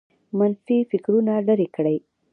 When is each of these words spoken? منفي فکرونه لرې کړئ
منفي 0.37 0.77
فکرونه 0.91 1.33
لرې 1.47 1.67
کړئ 1.75 1.97